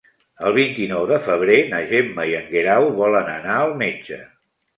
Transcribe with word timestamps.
El 0.45 0.53
vint-i-nou 0.53 1.03
de 1.11 1.19
febrer 1.27 1.57
na 1.73 1.81
Gemma 1.91 2.25
i 2.31 2.33
en 2.39 2.49
Guerau 2.55 2.87
volen 3.03 3.31
anar 3.37 3.61
al 3.61 3.77
metge. 3.85 4.21